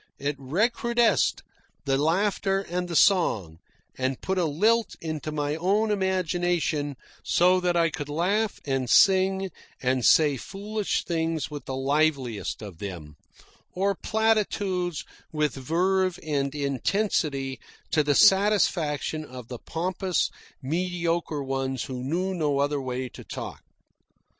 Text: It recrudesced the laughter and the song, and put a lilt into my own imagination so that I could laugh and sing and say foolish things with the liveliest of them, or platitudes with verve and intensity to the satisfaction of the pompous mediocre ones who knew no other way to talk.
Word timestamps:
It 0.17 0.35
recrudesced 0.39 1.43
the 1.85 1.95
laughter 1.95 2.61
and 2.67 2.87
the 2.87 2.95
song, 2.95 3.59
and 3.95 4.19
put 4.19 4.39
a 4.39 4.45
lilt 4.45 4.95
into 4.99 5.31
my 5.31 5.55
own 5.55 5.91
imagination 5.91 6.95
so 7.23 7.59
that 7.59 7.75
I 7.77 7.91
could 7.91 8.09
laugh 8.09 8.59
and 8.65 8.89
sing 8.89 9.51
and 9.79 10.03
say 10.03 10.37
foolish 10.37 11.03
things 11.05 11.51
with 11.51 11.65
the 11.65 11.75
liveliest 11.75 12.63
of 12.63 12.79
them, 12.79 13.15
or 13.73 13.93
platitudes 13.93 15.05
with 15.31 15.53
verve 15.53 16.17
and 16.23 16.55
intensity 16.55 17.59
to 17.91 18.03
the 18.03 18.15
satisfaction 18.15 19.23
of 19.23 19.49
the 19.49 19.59
pompous 19.59 20.31
mediocre 20.63 21.43
ones 21.43 21.83
who 21.83 22.03
knew 22.03 22.33
no 22.33 22.57
other 22.57 22.81
way 22.81 23.07
to 23.09 23.23
talk. 23.23 23.61